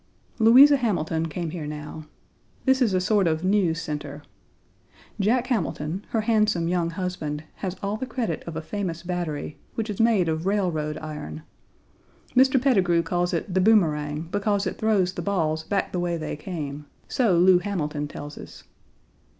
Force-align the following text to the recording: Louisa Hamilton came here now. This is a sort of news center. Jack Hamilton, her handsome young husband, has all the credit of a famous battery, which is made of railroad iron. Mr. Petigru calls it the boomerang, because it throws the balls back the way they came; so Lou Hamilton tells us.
Louisa 0.39 0.77
Hamilton 0.77 1.27
came 1.29 1.51
here 1.51 1.67
now. 1.67 2.07
This 2.65 2.81
is 2.81 2.95
a 2.95 2.99
sort 2.99 3.27
of 3.27 3.43
news 3.43 3.79
center. 3.79 4.23
Jack 5.19 5.45
Hamilton, 5.45 6.03
her 6.09 6.21
handsome 6.21 6.67
young 6.67 6.89
husband, 6.89 7.43
has 7.57 7.75
all 7.83 7.97
the 7.97 8.07
credit 8.07 8.43
of 8.47 8.55
a 8.55 8.63
famous 8.63 9.03
battery, 9.03 9.59
which 9.75 9.91
is 9.91 9.99
made 10.01 10.27
of 10.27 10.47
railroad 10.47 10.97
iron. 10.97 11.43
Mr. 12.35 12.59
Petigru 12.59 13.03
calls 13.03 13.31
it 13.31 13.53
the 13.53 13.61
boomerang, 13.61 14.21
because 14.31 14.65
it 14.65 14.79
throws 14.79 15.13
the 15.13 15.21
balls 15.21 15.61
back 15.65 15.91
the 15.91 15.99
way 15.99 16.17
they 16.17 16.35
came; 16.35 16.87
so 17.07 17.37
Lou 17.37 17.59
Hamilton 17.59 18.07
tells 18.07 18.39
us. 18.39 18.63